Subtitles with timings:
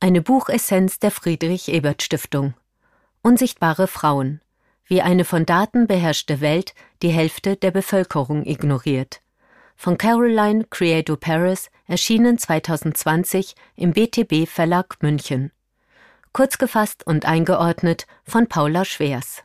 [0.00, 2.54] Eine Buchessenz der Friedrich Ebert Stiftung.
[3.22, 4.40] Unsichtbare Frauen.
[4.84, 9.20] Wie eine von Daten beherrschte Welt die Hälfte der Bevölkerung ignoriert.
[9.74, 15.50] Von Caroline Creato Paris, erschienen 2020 im BTB Verlag München.
[16.32, 19.42] Kurz gefasst und eingeordnet von Paula Schwers.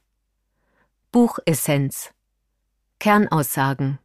[1.12, 2.12] Buchessenz.
[3.00, 3.98] Kernaussagen.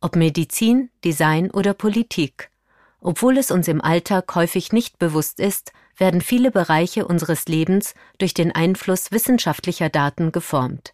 [0.00, 2.50] Ob Medizin, Design oder Politik.
[3.00, 8.34] Obwohl es uns im Alltag häufig nicht bewusst ist, werden viele Bereiche unseres Lebens durch
[8.34, 10.92] den Einfluss wissenschaftlicher Daten geformt.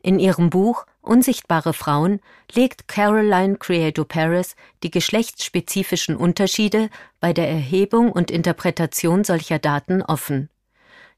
[0.00, 2.20] In ihrem Buch Unsichtbare Frauen
[2.52, 10.50] legt Caroline Creato Paris die geschlechtsspezifischen Unterschiede bei der Erhebung und Interpretation solcher Daten offen.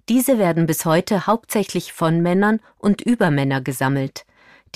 [0.08, 4.26] Diese werden bis heute hauptsächlich von Männern und über Männer gesammelt.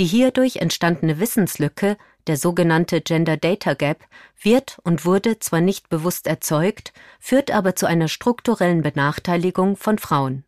[0.00, 1.96] Die hierdurch entstandene Wissenslücke
[2.27, 4.05] der sogenannte Gender Data Gap
[4.41, 10.45] wird und wurde zwar nicht bewusst erzeugt, führt aber zu einer strukturellen Benachteiligung von Frauen.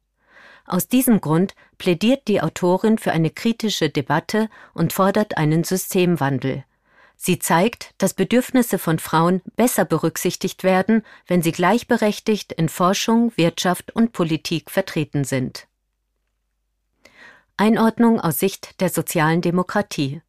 [0.66, 6.64] Aus diesem Grund plädiert die Autorin für eine kritische Debatte und fordert einen Systemwandel.
[7.16, 13.94] Sie zeigt, dass Bedürfnisse von Frauen besser berücksichtigt werden, wenn sie gleichberechtigt in Forschung, Wirtschaft
[13.94, 15.66] und Politik vertreten sind.
[17.56, 20.20] Einordnung aus Sicht der sozialen Demokratie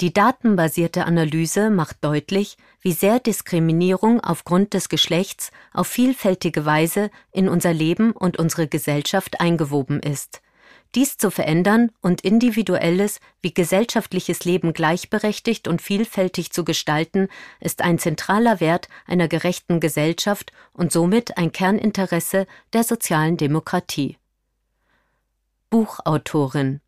[0.00, 7.48] die datenbasierte Analyse macht deutlich, wie sehr Diskriminierung aufgrund des Geschlechts auf vielfältige Weise in
[7.48, 10.42] unser Leben und unsere Gesellschaft eingewoben ist.
[10.96, 17.28] Dies zu verändern und individuelles wie gesellschaftliches Leben gleichberechtigt und vielfältig zu gestalten,
[17.60, 24.18] ist ein zentraler Wert einer gerechten Gesellschaft und somit ein Kerninteresse der sozialen Demokratie.
[25.70, 26.80] Buchautorin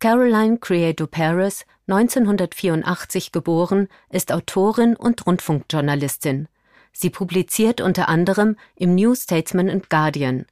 [0.00, 6.48] Caroline Creato Paris, 1984 geboren, ist Autorin und Rundfunkjournalistin.
[6.90, 10.46] Sie publiziert unter anderem im New Statesman and Guardian.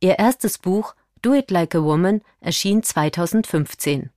[0.00, 4.08] Ihr erstes Buch Do It Like a Woman erschien 2015.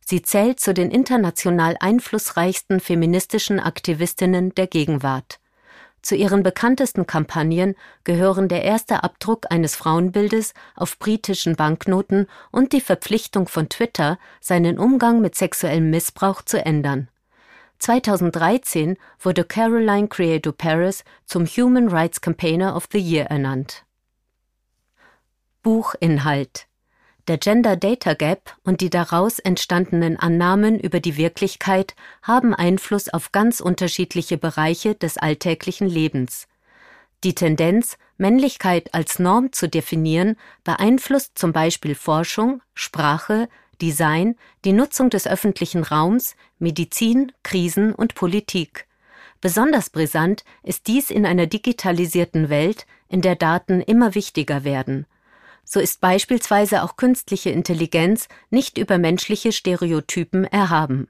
[0.00, 5.40] Sie zählt zu den international einflussreichsten feministischen Aktivistinnen der Gegenwart.
[6.06, 7.74] Zu ihren bekanntesten Kampagnen
[8.04, 14.78] gehören der erste Abdruck eines Frauenbildes auf britischen Banknoten und die Verpflichtung von Twitter, seinen
[14.78, 17.08] Umgang mit sexuellem Missbrauch zu ändern.
[17.80, 23.84] 2013 wurde Caroline Creato Paris zum Human Rights Campaigner of the Year ernannt.
[25.64, 26.65] Buchinhalt
[27.28, 33.32] der Gender Data Gap und die daraus entstandenen Annahmen über die Wirklichkeit haben Einfluss auf
[33.32, 36.46] ganz unterschiedliche Bereiche des alltäglichen Lebens.
[37.24, 43.48] Die Tendenz, Männlichkeit als Norm zu definieren, beeinflusst zum Beispiel Forschung, Sprache,
[43.82, 48.86] Design, die Nutzung des öffentlichen Raums, Medizin, Krisen und Politik.
[49.40, 55.06] Besonders brisant ist dies in einer digitalisierten Welt, in der Daten immer wichtiger werden
[55.66, 61.08] so ist beispielsweise auch künstliche Intelligenz nicht über menschliche Stereotypen erhaben.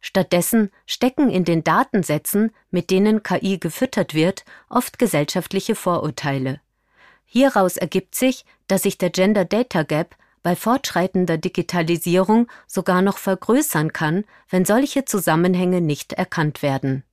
[0.00, 6.60] Stattdessen stecken in den Datensätzen, mit denen KI gefüttert wird, oft gesellschaftliche Vorurteile.
[7.26, 13.92] Hieraus ergibt sich, dass sich der Gender Data Gap bei fortschreitender Digitalisierung sogar noch vergrößern
[13.92, 17.04] kann, wenn solche Zusammenhänge nicht erkannt werden.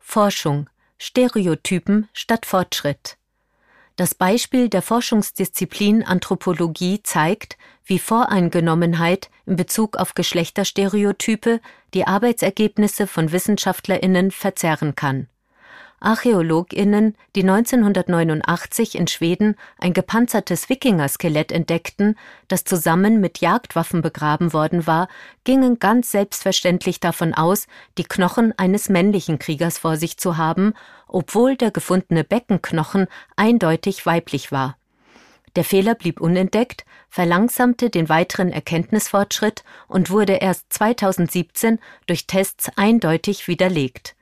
[0.00, 3.19] Forschung Stereotypen statt Fortschritt
[4.00, 11.60] das Beispiel der Forschungsdisziplin Anthropologie zeigt, wie Voreingenommenheit in Bezug auf Geschlechterstereotype
[11.92, 15.28] die Arbeitsergebnisse von Wissenschaftlerinnen verzerren kann
[16.00, 22.16] ArchäologInnen, die 1989 in Schweden ein gepanzertes Wikingerskelett entdeckten,
[22.48, 25.08] das zusammen mit Jagdwaffen begraben worden war,
[25.44, 27.66] gingen ganz selbstverständlich davon aus,
[27.98, 30.72] die Knochen eines männlichen Kriegers vor sich zu haben,
[31.06, 33.06] obwohl der gefundene Beckenknochen
[33.36, 34.78] eindeutig weiblich war.
[35.56, 43.48] Der Fehler blieb unentdeckt, verlangsamte den weiteren Erkenntnisfortschritt und wurde erst 2017 durch Tests eindeutig
[43.48, 44.14] widerlegt.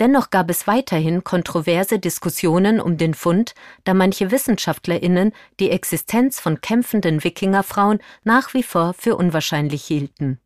[0.00, 3.54] Dennoch gab es weiterhin kontroverse Diskussionen um den Fund,
[3.84, 10.40] da manche Wissenschaftlerinnen die Existenz von kämpfenden Wikingerfrauen nach wie vor für unwahrscheinlich hielten.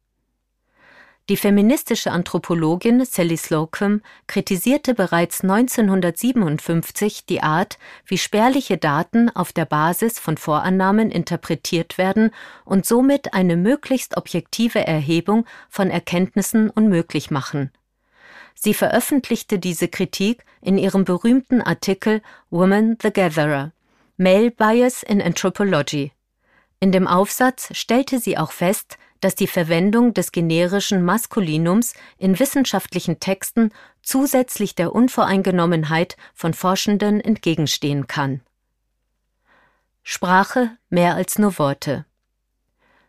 [1.29, 9.67] Die feministische Anthropologin Sally Slocum kritisierte bereits 1957 die Art, wie spärliche Daten auf der
[9.67, 12.33] Basis von Vorannahmen interpretiert werden
[12.65, 17.71] und somit eine möglichst objektive Erhebung von Erkenntnissen unmöglich machen
[18.65, 23.73] Sie veröffentlichte diese Kritik in ihrem berühmten Artikel Woman the Gatherer
[24.17, 26.13] Male Bias in Anthropology.
[26.81, 33.21] In dem Aufsatz stellte sie auch fest, dass die Verwendung des generischen Maskulinums in wissenschaftlichen
[33.21, 33.71] Texten
[34.01, 38.41] zusätzlich der Unvoreingenommenheit von Forschenden entgegenstehen kann.
[40.03, 42.07] Sprache mehr als nur Worte.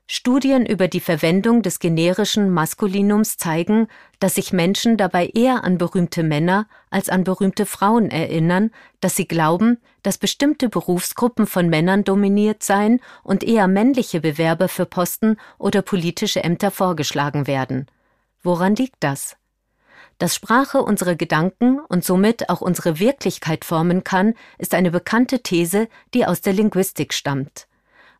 [0.08, 3.88] Studien über die Verwendung des generischen Maskulinums zeigen,
[4.20, 8.70] dass sich Menschen dabei eher an berühmte Männer als an berühmte Frauen erinnern,
[9.02, 14.86] dass sie glauben, dass bestimmte Berufsgruppen von Männern dominiert seien und eher männliche Bewerber für
[14.86, 17.88] Posten oder politische Ämter vorgeschlagen werden.
[18.44, 19.38] Woran liegt das?
[20.20, 25.90] Dass Sprache unsere Gedanken und somit auch unsere Wirklichkeit formen kann, ist eine bekannte These,
[26.14, 27.68] die aus der Linguistik stammt.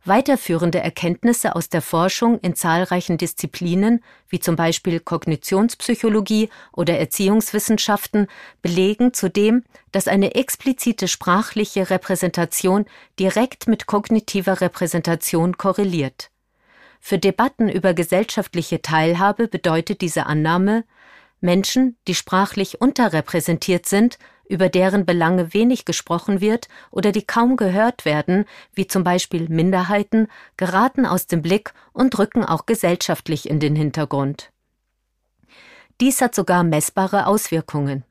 [0.08, 8.28] Weiterführende Erkenntnisse aus der Forschung in zahlreichen Disziplinen, wie zum Beispiel Kognitionspsychologie oder Erziehungswissenschaften,
[8.62, 12.86] belegen zudem, dass eine explizite sprachliche Repräsentation
[13.20, 16.30] direkt mit kognitiver Repräsentation korreliert.
[17.00, 20.84] Für Debatten über gesellschaftliche Teilhabe bedeutet diese Annahme,
[21.42, 24.20] Menschen, die sprachlich unterrepräsentiert sind,
[24.50, 30.28] über deren Belange wenig gesprochen wird oder die kaum gehört werden, wie zum Beispiel Minderheiten,
[30.58, 34.52] geraten aus dem Blick und rücken auch gesellschaftlich in den Hintergrund.
[36.02, 38.04] Dies hat sogar messbare Auswirkungen.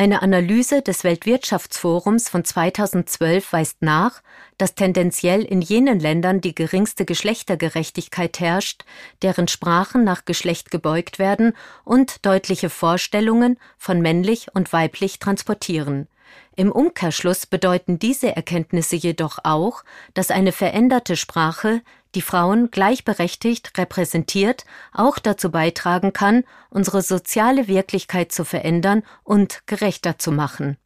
[0.00, 4.22] Eine Analyse des Weltwirtschaftsforums von 2012 weist nach,
[4.56, 8.86] dass tendenziell in jenen Ländern die geringste Geschlechtergerechtigkeit herrscht,
[9.20, 11.52] deren Sprachen nach Geschlecht gebeugt werden
[11.84, 16.08] und deutliche Vorstellungen von männlich und weiblich transportieren.
[16.56, 19.84] Im Umkehrschluss bedeuten diese Erkenntnisse jedoch auch,
[20.14, 21.82] dass eine veränderte Sprache,
[22.14, 30.18] die Frauen gleichberechtigt repräsentiert, auch dazu beitragen kann, unsere soziale Wirklichkeit zu verändern und gerechter
[30.18, 30.76] zu machen.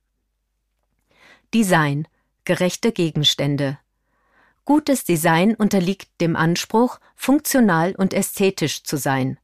[1.52, 2.06] Design
[2.44, 3.78] gerechte Gegenstände.
[4.64, 9.38] Gutes Design unterliegt dem Anspruch, funktional und ästhetisch zu sein.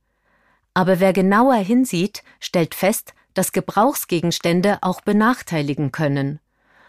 [0.75, 6.41] Aber wer genauer hinsieht, stellt fest, dass Gebrauchsgegenstände auch benachteiligen können.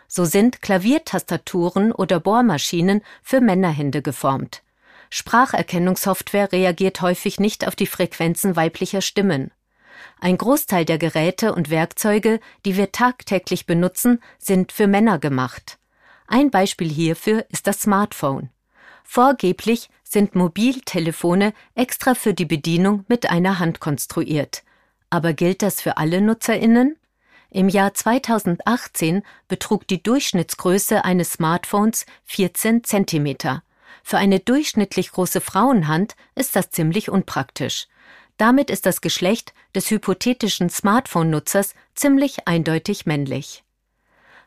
[0.07, 4.61] So sind Klaviertastaturen oder Bohrmaschinen für Männerhände geformt.
[5.09, 9.51] Spracherkennungssoftware reagiert häufig nicht auf die Frequenzen weiblicher Stimmen.
[10.19, 15.77] Ein Großteil der Geräte und Werkzeuge, die wir tagtäglich benutzen, sind für Männer gemacht.
[16.27, 18.49] Ein Beispiel hierfür ist das Smartphone.
[19.03, 24.63] Vorgeblich sind Mobiltelefone extra für die Bedienung mit einer Hand konstruiert.
[25.11, 26.95] Aber gilt das für alle Nutzerinnen?
[27.49, 33.61] Im Jahr 2018 betrug die Durchschnittsgröße eines Smartphones 14 Zentimeter.
[34.03, 37.87] Für eine durchschnittlich große Frauenhand ist das ziemlich unpraktisch.
[38.37, 43.63] Damit ist das Geschlecht des hypothetischen Smartphone-Nutzers ziemlich eindeutig männlich.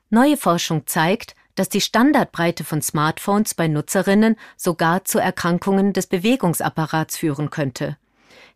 [0.08, 7.19] Neue Forschung zeigt, dass die Standardbreite von Smartphones bei Nutzerinnen sogar zu Erkrankungen des Bewegungsapparats
[7.19, 7.99] führen könnte.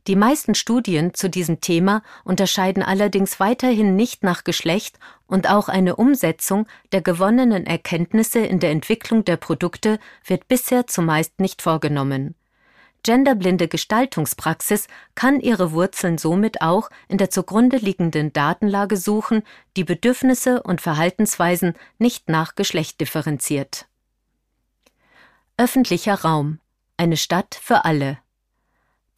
[0.06, 5.96] Die meisten Studien zu diesem Thema unterscheiden allerdings weiterhin nicht nach Geschlecht und auch eine
[5.96, 12.34] Umsetzung der gewonnenen Erkenntnisse in der Entwicklung der Produkte wird bisher zumeist nicht vorgenommen.
[13.02, 19.42] Genderblinde Gestaltungspraxis kann ihre Wurzeln somit auch in der zugrunde liegenden Datenlage suchen,
[19.76, 23.86] die Bedürfnisse und Verhaltensweisen nicht nach Geschlecht differenziert.
[25.56, 26.60] Öffentlicher Raum.
[26.96, 28.18] Eine Stadt für alle.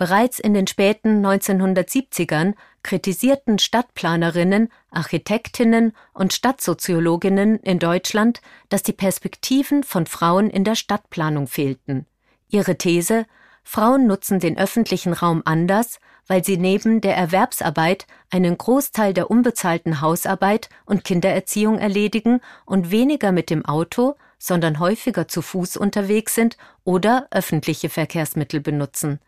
[0.00, 9.82] Bereits in den späten 1970ern kritisierten Stadtplanerinnen, Architektinnen und Stadtsoziologinnen in Deutschland, dass die Perspektiven
[9.82, 12.06] von Frauen in der Stadtplanung fehlten.
[12.48, 13.26] Ihre These
[13.62, 20.00] Frauen nutzen den öffentlichen Raum anders, weil sie neben der Erwerbsarbeit einen Großteil der unbezahlten
[20.00, 26.56] Hausarbeit und Kindererziehung erledigen und weniger mit dem Auto, sondern häufiger zu Fuß unterwegs sind
[26.84, 29.20] oder öffentliche Verkehrsmittel benutzen.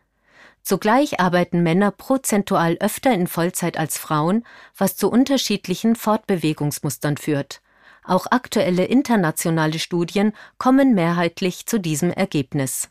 [0.62, 4.44] Zugleich arbeiten Männer prozentual öfter in Vollzeit als Frauen,
[4.76, 7.60] was zu unterschiedlichen Fortbewegungsmustern führt.
[8.04, 12.88] Auch aktuelle internationale Studien kommen mehrheitlich zu diesem Ergebnis.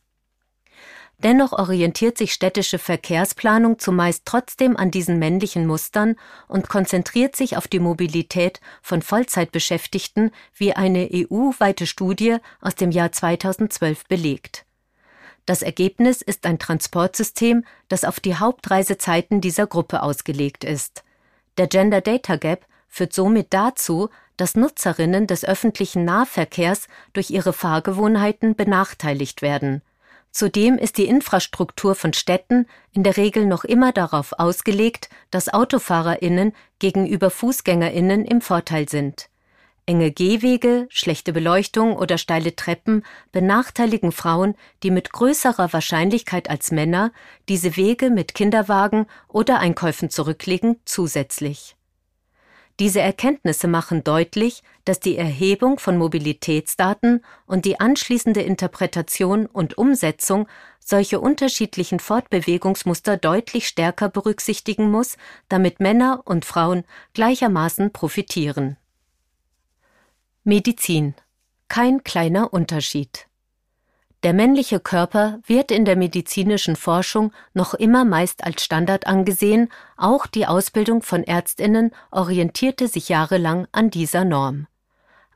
[1.24, 6.16] Dennoch orientiert sich städtische Verkehrsplanung zumeist trotzdem an diesen männlichen Mustern
[6.48, 13.12] und konzentriert sich auf die Mobilität von Vollzeitbeschäftigten, wie eine EU-weite Studie aus dem Jahr
[13.12, 14.66] 2012 belegt.
[15.46, 21.04] Das Ergebnis ist ein Transportsystem, das auf die Hauptreisezeiten dieser Gruppe ausgelegt ist.
[21.58, 28.56] Der Gender Data Gap führt somit dazu, dass Nutzerinnen des öffentlichen Nahverkehrs durch ihre Fahrgewohnheiten
[28.56, 29.82] benachteiligt werden.
[30.32, 36.54] Zudem ist die Infrastruktur von Städten in der Regel noch immer darauf ausgelegt, dass Autofahrerinnen
[36.80, 39.30] gegenüber Fußgängerinnen im Vorteil sind.
[39.86, 47.12] Enge Gehwege, schlechte Beleuchtung oder steile Treppen benachteiligen Frauen, die mit größerer Wahrscheinlichkeit als Männer
[47.50, 51.76] diese Wege mit Kinderwagen oder Einkäufen zurücklegen, zusätzlich.
[52.80, 60.48] Diese Erkenntnisse machen deutlich, dass die Erhebung von Mobilitätsdaten und die anschließende Interpretation und Umsetzung
[60.80, 66.84] solche unterschiedlichen Fortbewegungsmuster deutlich stärker berücksichtigen muss, damit Männer und Frauen
[67.14, 68.78] gleichermaßen profitieren.
[70.44, 71.14] Medizin.
[71.68, 73.28] Kein kleiner Unterschied.
[74.24, 80.26] Der männliche Körper wird in der medizinischen Forschung noch immer meist als Standard angesehen, auch
[80.26, 84.66] die Ausbildung von Ärztinnen orientierte sich jahrelang an dieser Norm.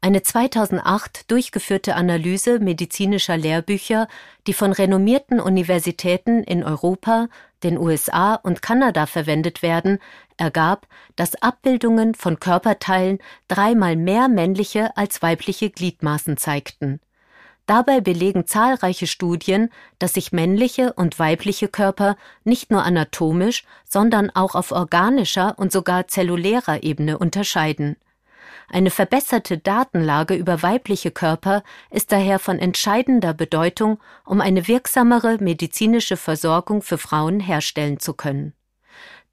[0.02, 4.08] Eine 2008 durchgeführte Analyse medizinischer Lehrbücher,
[4.48, 7.28] die von renommierten Universitäten in Europa,
[7.64, 10.00] den USA und Kanada verwendet werden,
[10.38, 17.00] ergab, dass Abbildungen von Körperteilen dreimal mehr männliche als weibliche Gliedmaßen zeigten.
[17.68, 24.54] Dabei belegen zahlreiche Studien, dass sich männliche und weibliche Körper nicht nur anatomisch, sondern auch
[24.54, 27.96] auf organischer und sogar zellulärer Ebene unterscheiden.
[28.70, 36.18] Eine verbesserte Datenlage über weibliche Körper ist daher von entscheidender Bedeutung, um eine wirksamere medizinische
[36.18, 38.54] Versorgung für Frauen herstellen zu können.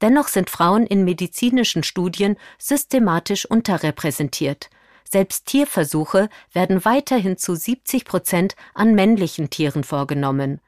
[0.01, 4.69] Dennoch sind Frauen in medizinischen Studien systematisch unterrepräsentiert.
[5.09, 10.59] Selbst Tierversuche werden weiterhin zu 70 Prozent an männlichen Tieren vorgenommen.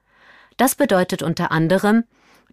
[0.58, 2.04] Das bedeutet unter anderem,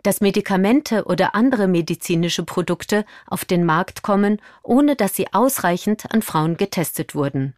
[0.03, 6.23] dass Medikamente oder andere medizinische Produkte auf den Markt kommen, ohne dass sie ausreichend an
[6.23, 7.55] Frauen getestet wurden.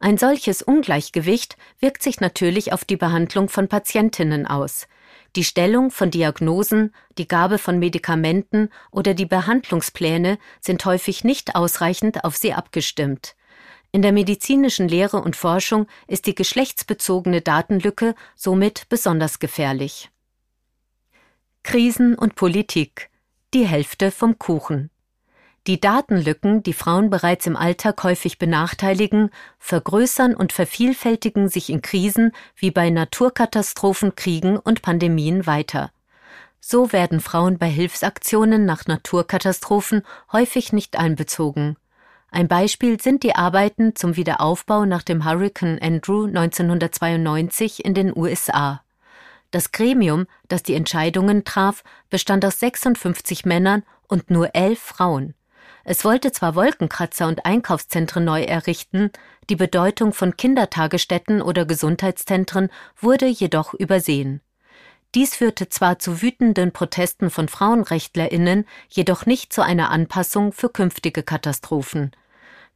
[0.00, 4.86] Ein solches Ungleichgewicht wirkt sich natürlich auf die Behandlung von Patientinnen aus.
[5.36, 12.24] Die Stellung von Diagnosen, die Gabe von Medikamenten oder die Behandlungspläne sind häufig nicht ausreichend
[12.24, 13.34] auf sie abgestimmt.
[13.90, 20.10] In der medizinischen Lehre und Forschung ist die geschlechtsbezogene Datenlücke somit besonders gefährlich.
[21.64, 23.10] Krisen und Politik.
[23.54, 24.90] Die Hälfte vom Kuchen.
[25.66, 32.32] Die Datenlücken, die Frauen bereits im Alltag häufig benachteiligen, vergrößern und vervielfältigen sich in Krisen
[32.54, 35.90] wie bei Naturkatastrophen, Kriegen und Pandemien weiter.
[36.60, 40.02] So werden Frauen bei Hilfsaktionen nach Naturkatastrophen
[40.32, 41.76] häufig nicht einbezogen.
[42.30, 48.82] Ein Beispiel sind die Arbeiten zum Wiederaufbau nach dem Hurricane Andrew 1992 in den USA.
[49.50, 55.34] Das Gremium, das die Entscheidungen traf, bestand aus 56 Männern und nur elf Frauen.
[55.84, 59.10] Es wollte zwar Wolkenkratzer und Einkaufszentren neu errichten,
[59.50, 64.40] die Bedeutung von Kindertagesstätten oder Gesundheitszentren wurde jedoch übersehen.
[65.14, 71.22] Dies führte zwar zu wütenden Protesten von Frauenrechtlerinnen, jedoch nicht zu einer Anpassung für künftige
[71.22, 72.12] Katastrophen.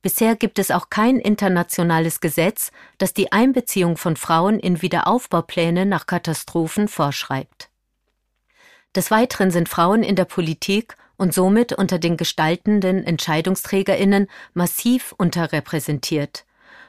[0.02, 6.06] Bisher gibt es auch kein internationales Gesetz, das die Einbeziehung von Frauen in Wiederaufbaupläne nach
[6.06, 7.67] Katastrophen vorschreibt.
[8.94, 16.44] Des Weiteren sind Frauen in der Politik und somit unter den gestaltenden Entscheidungsträgerinnen massiv unterrepräsentiert.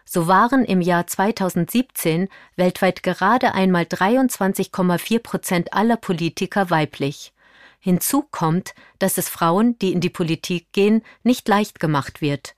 [0.06, 7.34] So waren im Jahr 2017 weltweit gerade einmal 23,4 Prozent aller Politiker weiblich.
[7.80, 12.56] Hinzu kommt, dass es Frauen, die in die Politik gehen, nicht leicht gemacht wird.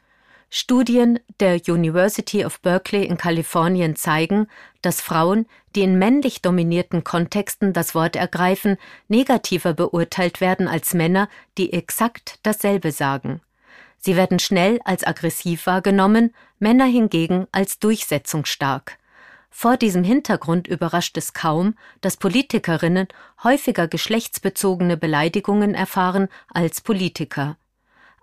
[0.50, 4.48] Studien der University of Berkeley in Kalifornien zeigen,
[4.82, 5.46] dass Frauen,
[5.76, 12.40] die in männlich dominierten Kontexten das Wort ergreifen, negativer beurteilt werden als Männer, die exakt
[12.44, 13.42] dasselbe sagen.
[13.98, 18.98] Sie werden schnell als aggressiv wahrgenommen, Männer hingegen als durchsetzungsstark.
[19.52, 23.08] Vor diesem Hintergrund überrascht es kaum, dass Politikerinnen
[23.44, 27.58] häufiger geschlechtsbezogene Beleidigungen erfahren als Politiker.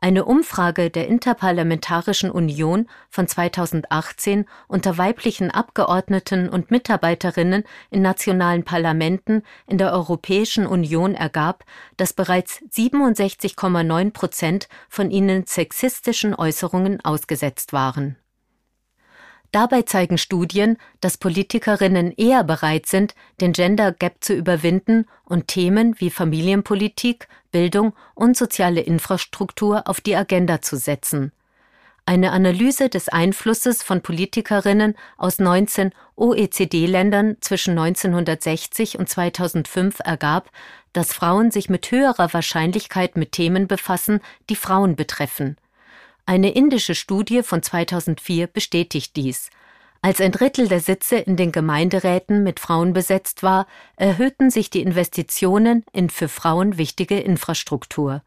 [0.00, 9.42] Eine Umfrage der Interparlamentarischen Union von 2018 unter weiblichen Abgeordneten und Mitarbeiterinnen in nationalen Parlamenten
[9.66, 11.64] in der Europäischen Union ergab,
[11.96, 18.16] dass bereits 67,9 Prozent von ihnen sexistischen Äußerungen ausgesetzt waren
[19.50, 25.98] Dabei zeigen Studien, dass Politikerinnen eher bereit sind, den Gender Gap zu überwinden und Themen
[25.98, 31.32] wie Familienpolitik, Bildung und soziale Infrastruktur auf die Agenda zu setzen.
[32.04, 40.50] Eine Analyse des Einflusses von Politikerinnen aus 19 OECD-Ländern zwischen 1960 und 2005 ergab,
[40.92, 45.56] dass Frauen sich mit höherer Wahrscheinlichkeit mit Themen befassen, die Frauen betreffen.
[46.28, 49.48] Eine indische Studie von 2004 bestätigt dies.
[50.02, 53.66] Als ein Drittel der Sitze in den Gemeinderäten mit Frauen besetzt war,
[53.96, 58.22] erhöhten sich die Investitionen in für Frauen wichtige Infrastruktur.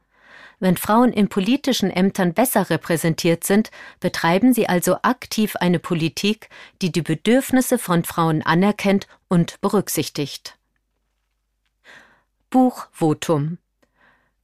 [0.60, 6.50] Wenn Frauen in politischen Ämtern besser repräsentiert sind, betreiben sie also aktiv eine Politik,
[6.82, 10.58] die die Bedürfnisse von Frauen anerkennt und berücksichtigt.
[12.50, 13.60] Buch Votum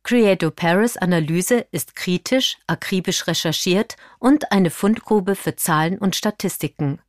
[0.08, 7.00] Creato Paris Analyse ist kritisch, akribisch recherchiert und eine Fundgrube für Zahlen und Statistiken.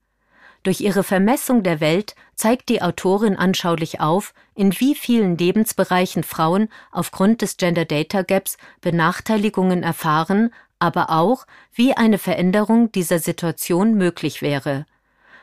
[0.65, 6.69] Durch ihre Vermessung der Welt zeigt die Autorin anschaulich auf, in wie vielen Lebensbereichen Frauen
[6.91, 14.43] aufgrund des Gender Data Gaps Benachteiligungen erfahren, aber auch, wie eine Veränderung dieser Situation möglich
[14.43, 14.87] wäre.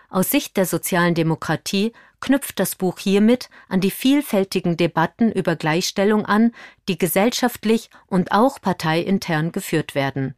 [0.10, 6.26] Aus Sicht der sozialen Demokratie knüpft das Buch hiermit an die vielfältigen Debatten über Gleichstellung
[6.26, 6.52] an,
[6.88, 10.36] die gesellschaftlich und auch parteiintern geführt werden.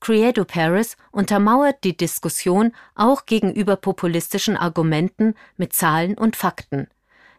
[0.00, 6.88] Creato Paris untermauert die Diskussion auch gegenüber populistischen Argumenten mit Zahlen und Fakten.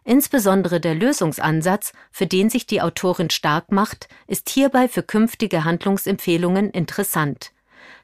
[0.04, 6.70] Insbesondere der Lösungsansatz, für den sich die Autorin stark macht, ist hierbei für künftige Handlungsempfehlungen
[6.70, 7.52] interessant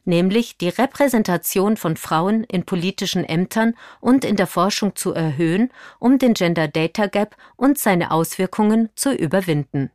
[0.08, 6.18] nämlich die Repräsentation von Frauen in politischen Ämtern und in der Forschung zu erhöhen, um
[6.18, 9.90] den Gender Data Gap und seine Auswirkungen zu überwinden.